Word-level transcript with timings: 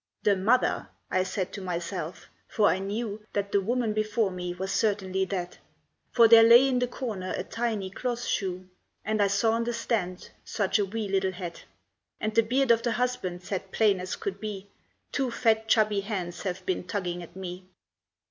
"The 0.23 0.35
mother," 0.35 0.89
I 1.11 1.21
said 1.21 1.53
to 1.53 1.61
myself; 1.61 2.25
for 2.47 2.67
I 2.67 2.79
knew 2.79 3.23
That 3.33 3.51
the 3.51 3.61
woman 3.61 3.93
before 3.93 4.31
me 4.31 4.51
was 4.51 4.71
certainly 4.71 5.25
that, 5.25 5.59
For 6.11 6.27
there 6.27 6.41
lay 6.41 6.67
in 6.67 6.79
the 6.79 6.87
corner 6.87 7.35
a 7.37 7.43
tiny 7.43 7.91
cloth 7.91 8.23
shoe, 8.25 8.67
And 9.05 9.21
I 9.21 9.27
saw 9.27 9.51
on 9.51 9.63
the 9.63 9.73
stand 9.73 10.31
such 10.43 10.79
a 10.79 10.85
wee 10.85 11.07
little 11.07 11.33
hat; 11.33 11.65
And 12.19 12.33
the 12.33 12.41
beard 12.41 12.71
of 12.71 12.81
the 12.81 12.93
husband 12.93 13.43
said 13.43 13.71
plain 13.71 13.99
as 13.99 14.15
could 14.15 14.39
be, 14.39 14.69
"Two 15.11 15.29
fat, 15.29 15.67
chubby 15.67 15.99
hands 16.01 16.41
have 16.41 16.65
been 16.65 16.83
tugging 16.87 17.21
at 17.21 17.35
me." 17.35 17.69